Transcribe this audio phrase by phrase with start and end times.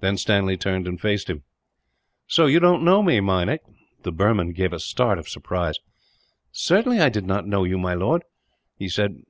[0.00, 1.42] Then Stanley turned and faced him.
[2.26, 3.60] "So you don't know me, Meinik."
[4.02, 5.74] The Burman gave a start of surprise.
[6.50, 8.22] "Certainly I did not know you, my lord,"
[8.78, 9.24] he said.